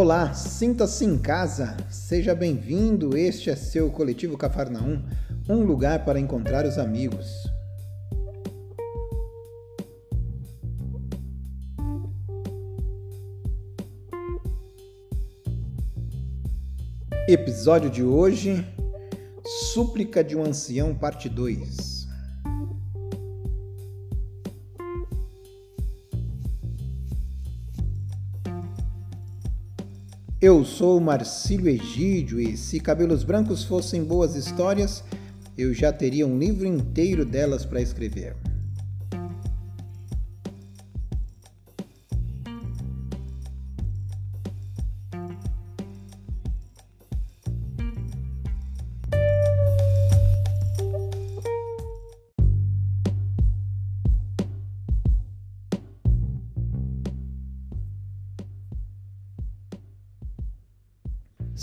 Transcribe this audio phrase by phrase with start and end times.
[0.00, 3.16] Olá, sinta-se em casa, seja bem-vindo.
[3.16, 5.02] Este é seu coletivo Cafarnaum,
[5.48, 7.26] um lugar para encontrar os amigos.
[17.26, 18.64] Episódio de hoje:
[19.74, 21.97] Súplica de um Ancião, Parte 2.
[30.40, 35.02] Eu sou Marcílio Egídio e se Cabelos Brancos fossem boas histórias,
[35.56, 38.36] eu já teria um livro inteiro delas para escrever.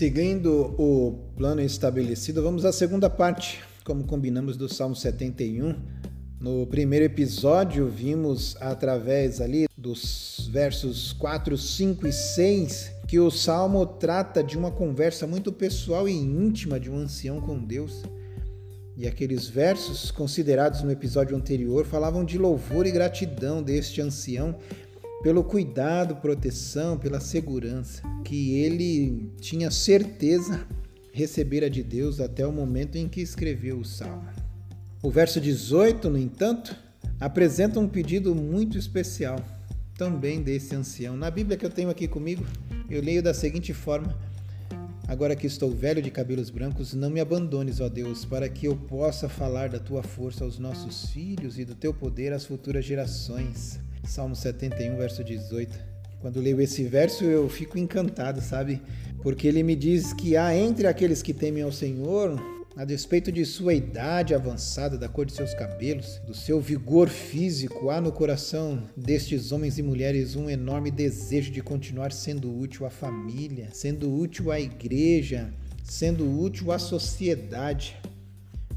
[0.00, 5.74] Seguindo o plano estabelecido, vamos à segunda parte, como combinamos do Salmo 71.
[6.40, 13.84] No primeiro episódio, vimos através ali dos versos 4, 5 e 6 que o salmo
[13.84, 18.02] trata de uma conversa muito pessoal e íntima de um ancião com Deus.
[18.96, 24.56] E aqueles versos considerados no episódio anterior falavam de louvor e gratidão deste ancião
[25.22, 30.66] pelo cuidado, proteção, pela segurança que ele tinha certeza
[31.12, 34.28] recebera de Deus até o momento em que escreveu o salmo.
[35.02, 36.74] O verso 18, no entanto,
[37.18, 39.38] apresenta um pedido muito especial
[39.96, 41.16] também desse ancião.
[41.16, 42.44] Na Bíblia que eu tenho aqui comigo,
[42.88, 44.16] eu leio da seguinte forma:
[45.06, 48.76] Agora que estou velho de cabelos brancos, não me abandones, ó Deus, para que eu
[48.76, 53.80] possa falar da tua força aos nossos filhos e do teu poder às futuras gerações.
[54.04, 55.78] Salmo 71, verso 18.
[56.20, 58.82] Quando leio esse verso, eu fico encantado, sabe?
[59.22, 62.38] Porque ele me diz que há entre aqueles que temem ao Senhor,
[62.76, 67.90] a despeito de sua idade avançada, da cor de seus cabelos, do seu vigor físico,
[67.90, 72.90] há no coração destes homens e mulheres um enorme desejo de continuar sendo útil à
[72.90, 75.52] família, sendo útil à igreja,
[75.84, 77.96] sendo útil à sociedade.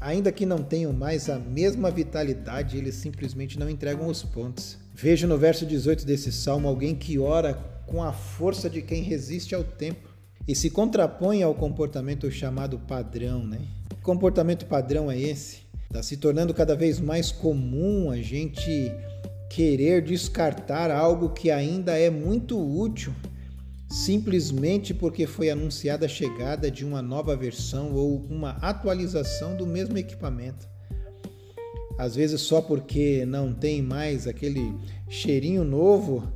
[0.00, 4.78] Ainda que não tenham mais a mesma vitalidade, eles simplesmente não entregam os pontos.
[5.02, 7.54] Veja no verso 18 desse salmo alguém que ora
[7.86, 10.10] com a força de quem resiste ao tempo
[10.46, 13.62] e se contrapõe ao comportamento chamado padrão, né?
[13.88, 15.60] Que comportamento padrão é esse?
[15.86, 18.92] Está se tornando cada vez mais comum a gente
[19.48, 23.14] querer descartar algo que ainda é muito útil
[23.88, 29.96] simplesmente porque foi anunciada a chegada de uma nova versão ou uma atualização do mesmo
[29.96, 30.68] equipamento
[32.00, 34.74] às vezes só porque não tem mais aquele
[35.06, 36.32] cheirinho novo,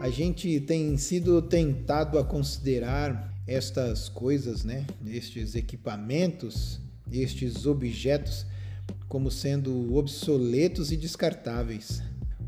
[0.00, 6.80] a gente tem sido tentado a considerar estas coisas, né, estes equipamentos,
[7.12, 8.44] estes objetos
[9.06, 12.02] como sendo obsoletos e descartáveis.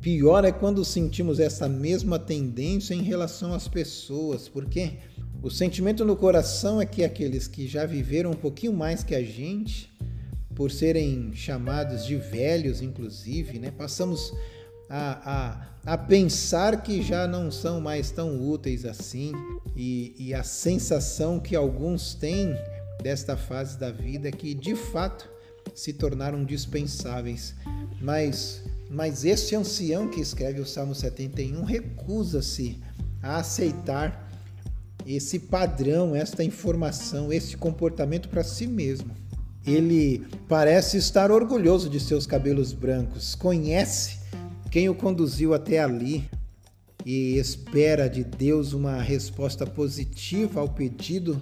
[0.00, 4.94] Pior é quando sentimos essa mesma tendência em relação às pessoas, porque
[5.40, 9.22] o sentimento no coração é que aqueles que já viveram um pouquinho mais que a
[9.22, 9.91] gente
[10.62, 13.72] por serem chamados de velhos, inclusive, né?
[13.76, 14.32] passamos
[14.88, 19.32] a, a, a pensar que já não são mais tão úteis assim,
[19.74, 22.54] e, e a sensação que alguns têm
[23.02, 25.28] desta fase da vida é que de fato
[25.74, 27.56] se tornaram dispensáveis.
[28.00, 32.78] Mas, mas esse ancião que escreve o Salmo 71 recusa-se
[33.20, 34.30] a aceitar
[35.04, 39.12] esse padrão, esta informação, esse comportamento para si mesmo.
[39.66, 44.18] Ele parece estar orgulhoso de seus cabelos brancos, conhece
[44.70, 46.28] quem o conduziu até ali
[47.04, 51.40] e espera de Deus uma resposta positiva ao pedido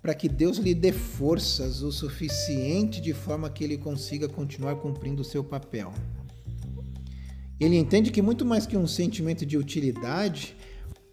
[0.00, 5.22] para que Deus lhe dê forças o suficiente de forma que ele consiga continuar cumprindo
[5.22, 5.92] o seu papel.
[7.58, 10.54] Ele entende que muito mais que um sentimento de utilidade,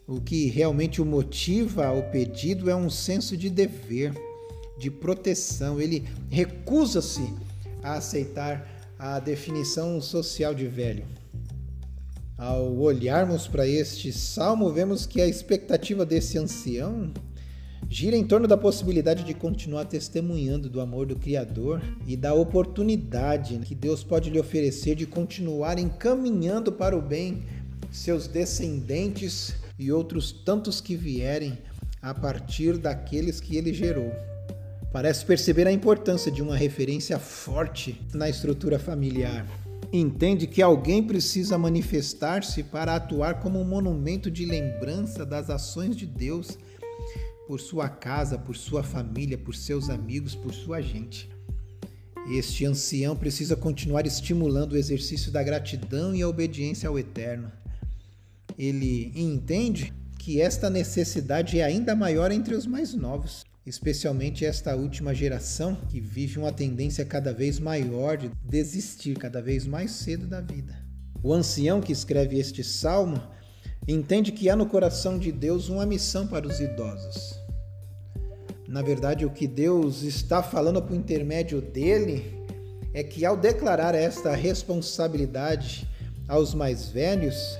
[0.08, 4.14] o que realmente o motiva ao pedido é um senso de dever
[4.78, 5.80] de proteção.
[5.80, 7.34] Ele recusa-se
[7.82, 8.68] a aceitar
[8.98, 11.06] a definição social de velho.
[12.38, 17.14] Ao olharmos para este salmo, vemos que a expectativa desse ancião
[17.88, 23.58] gira em torno da possibilidade de continuar testemunhando do amor do Criador e da oportunidade
[23.60, 27.44] que Deus pode lhe oferecer de continuar encaminhando para o bem
[27.92, 31.58] seus descendentes e outros tantos que vierem
[32.02, 34.12] a partir daqueles que ele gerou
[34.96, 39.46] parece perceber a importância de uma referência forte na estrutura familiar.
[39.92, 46.06] entende que alguém precisa manifestar-se para atuar como um monumento de lembrança das ações de
[46.06, 46.58] Deus
[47.46, 51.30] por sua casa, por sua família, por seus amigos, por sua gente.
[52.32, 57.52] Este ancião precisa continuar estimulando o exercício da gratidão e a obediência ao Eterno.
[58.58, 65.14] Ele entende que esta necessidade é ainda maior entre os mais novos, especialmente esta última
[65.14, 70.40] geração que vive uma tendência cada vez maior de desistir cada vez mais cedo da
[70.40, 70.76] vida.
[71.24, 73.20] O ancião que escreve este salmo
[73.88, 77.40] entende que há no coração de Deus uma missão para os idosos.
[78.68, 82.36] Na verdade, o que Deus está falando por intermédio dele
[82.94, 85.88] é que ao declarar esta responsabilidade
[86.28, 87.58] aos mais velhos,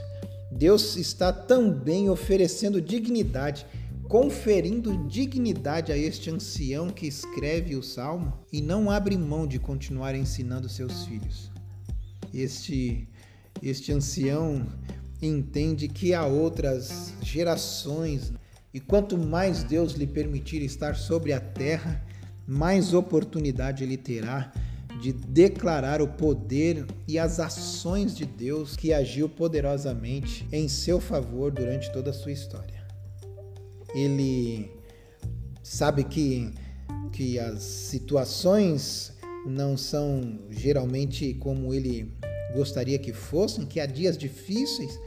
[0.52, 3.66] Deus está também oferecendo dignidade,
[4.08, 10.16] conferindo dignidade a este ancião que escreve o salmo e não abre mão de continuar
[10.16, 11.52] ensinando seus filhos.
[12.34, 13.08] Este
[13.62, 14.68] este ancião
[15.22, 18.34] entende que há outras gerações
[18.74, 22.06] e quanto mais Deus lhe permitir estar sobre a terra,
[22.46, 24.52] mais oportunidade ele terá
[25.02, 31.52] de declarar o poder e as ações de Deus que agiu poderosamente em seu favor
[31.52, 32.75] durante toda a sua história.
[33.96, 34.70] Ele
[35.64, 36.54] sabe que,
[37.12, 39.14] que as situações
[39.48, 42.14] não são geralmente como ele
[42.54, 45.00] gostaria que fossem, que há dias difíceis.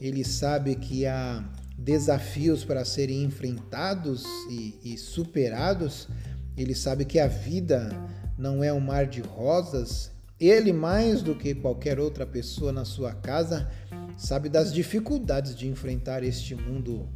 [0.00, 1.44] Ele sabe que há
[1.76, 6.08] desafios para serem enfrentados e, e superados,
[6.56, 7.90] ele sabe que a vida
[8.36, 10.10] não é um mar de rosas.
[10.38, 13.70] Ele, mais do que qualquer outra pessoa na sua casa,
[14.16, 17.08] sabe das dificuldades de enfrentar este mundo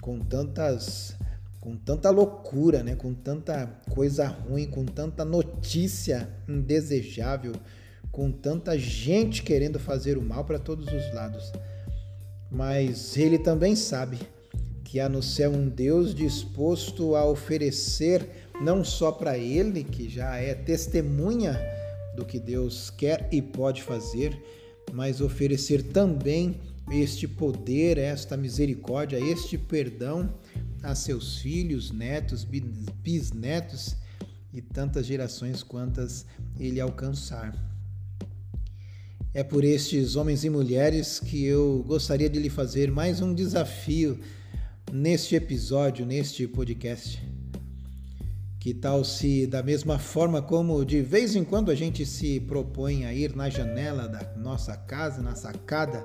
[0.00, 1.16] com tantas
[1.60, 2.96] com tanta loucura, né?
[2.96, 7.52] com tanta coisa ruim, com tanta notícia indesejável,
[8.10, 11.52] com tanta gente querendo fazer o mal para todos os lados.
[12.50, 14.18] Mas ele também sabe
[14.82, 18.26] que há no céu um Deus disposto a oferecer
[18.60, 21.60] não só para ele, que já é testemunha
[22.16, 24.36] do que Deus quer e pode fazer,
[24.92, 26.58] mas oferecer também
[26.90, 30.34] este poder, esta misericórdia, este perdão
[30.82, 33.96] a seus filhos, netos, bisnetos
[34.52, 36.26] e tantas gerações quantas
[36.58, 37.54] ele alcançar.
[39.32, 44.18] É por estes homens e mulheres que eu gostaria de lhe fazer mais um desafio
[44.92, 47.22] neste episódio, neste podcast.
[48.58, 53.04] Que tal se, da mesma forma como de vez em quando a gente se propõe
[53.04, 56.04] a ir na janela da nossa casa, na sacada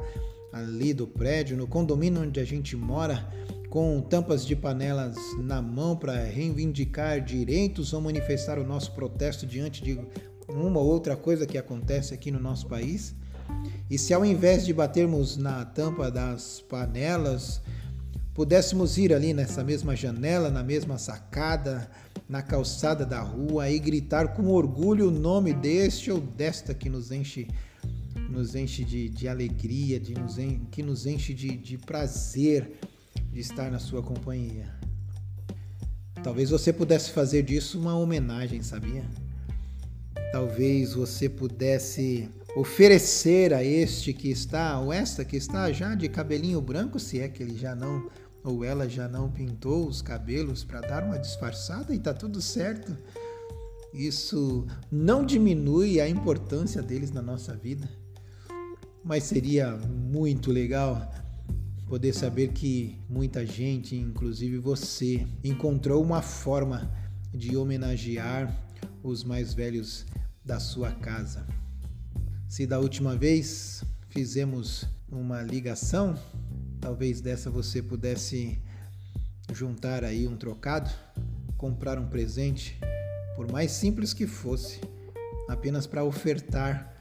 [0.56, 3.28] ali do prédio, no condomínio onde a gente mora,
[3.70, 9.84] com tampas de panelas na mão para reivindicar direitos ou manifestar o nosso protesto diante
[9.84, 10.00] de
[10.48, 13.14] uma ou outra coisa que acontece aqui no nosso país.
[13.90, 17.62] E se ao invés de batermos na tampa das panelas,
[18.34, 21.92] pudéssemos ir ali nessa mesma janela, na mesma sacada,
[22.30, 27.12] na calçada da rua e gritar com orgulho o nome deste ou desta que nos
[27.12, 27.46] enche
[28.36, 32.78] nos enche de, de alegria, de nos en, que nos enche de, de prazer
[33.32, 34.76] de estar na sua companhia.
[36.22, 39.06] Talvez você pudesse fazer disso uma homenagem, sabia?
[40.34, 46.60] Talvez você pudesse oferecer a este que está, ou esta que está já de cabelinho
[46.60, 48.10] branco, se é que ele já não,
[48.44, 52.98] ou ela já não pintou os cabelos para dar uma disfarçada e está tudo certo.
[53.94, 57.90] Isso não diminui a importância deles na nossa vida,
[59.06, 61.14] mas seria muito legal
[61.88, 66.92] poder saber que muita gente, inclusive você, encontrou uma forma
[67.32, 68.52] de homenagear
[69.04, 70.08] os mais velhos
[70.44, 71.46] da sua casa.
[72.50, 76.18] Se da última vez fizemos uma ligação,
[76.82, 78.60] talvez dessa você pudesse
[79.54, 80.90] juntar aí um trocado,
[81.58, 82.76] comprar um presente,
[83.36, 84.82] por mais simples que fosse,
[85.48, 86.95] apenas para ofertar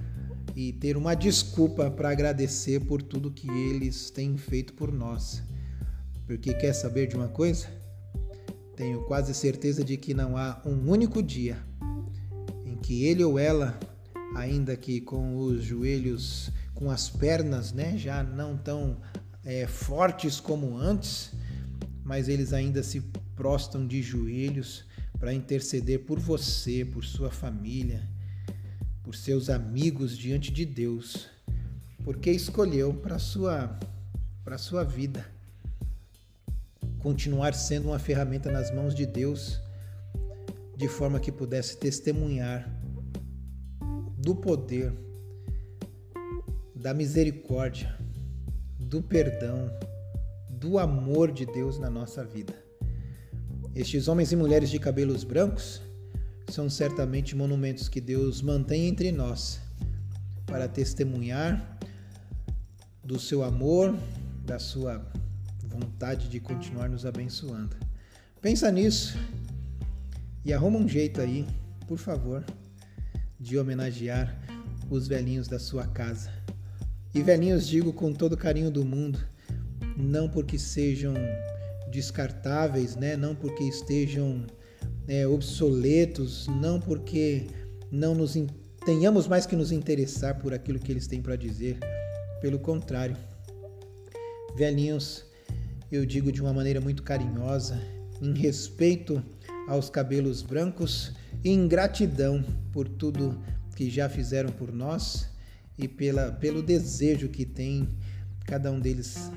[0.55, 5.43] e ter uma desculpa para agradecer por tudo que eles têm feito por nós.
[6.27, 7.67] Porque quer saber de uma coisa?
[8.77, 11.59] Tenho quase certeza de que não há um único dia
[12.85, 13.81] que ele ou ela,
[14.35, 18.99] ainda que com os joelhos, com as pernas, né, já não tão
[19.43, 21.33] é, fortes como antes,
[22.05, 23.01] mas eles ainda se
[23.35, 24.85] prostam de joelhos
[25.19, 28.07] para interceder por você, por sua família,
[29.05, 31.29] por seus amigos diante de Deus,
[32.03, 33.79] porque escolheu para sua
[34.43, 35.25] para sua vida
[36.99, 39.61] continuar sendo uma ferramenta nas mãos de Deus
[40.75, 42.69] de forma que pudesse testemunhar
[44.19, 44.93] do poder
[46.75, 47.95] da misericórdia,
[48.79, 49.71] do perdão,
[50.51, 52.55] do amor de Deus na nossa vida.
[53.75, 55.83] Estes homens e mulheres de cabelos brancos
[56.49, 59.61] são certamente monumentos que Deus mantém entre nós
[60.47, 61.79] para testemunhar
[63.03, 63.95] do seu amor,
[64.45, 65.05] da sua
[65.67, 67.77] vontade de continuar nos abençoando.
[68.41, 69.19] Pensa nisso
[70.45, 71.47] e arruma um jeito aí,
[71.87, 72.45] por favor,
[73.41, 74.39] de homenagear
[74.91, 76.31] os velhinhos da sua casa.
[77.15, 79.19] E velhinhos digo com todo carinho do mundo,
[79.97, 81.15] não porque sejam
[81.91, 83.17] descartáveis, né?
[83.17, 84.47] não porque estejam
[85.07, 87.47] é, obsoletos, não porque
[87.91, 88.37] não nos
[88.85, 91.79] tenhamos mais que nos interessar por aquilo que eles têm para dizer.
[92.41, 93.17] Pelo contrário,
[94.57, 95.25] velhinhos,
[95.91, 97.81] eu digo de uma maneira muito carinhosa,
[98.21, 99.23] em respeito
[99.69, 101.13] aos cabelos brancos
[101.45, 103.41] em gratidão por tudo
[103.75, 105.29] que já fizeram por nós
[105.77, 107.89] e pela, pelo desejo que tem
[108.47, 109.31] cada um deles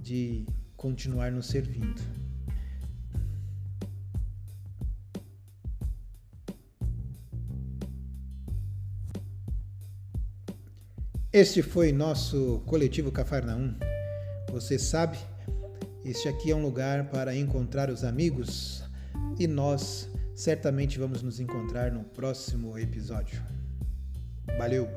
[0.00, 0.44] de
[0.76, 2.23] continuar nos servindo.
[11.34, 13.74] Este foi nosso coletivo Cafarnaum.
[14.52, 15.18] Você sabe,
[16.04, 18.84] este aqui é um lugar para encontrar os amigos
[19.36, 23.42] e nós certamente vamos nos encontrar no próximo episódio.
[24.56, 24.88] Valeu!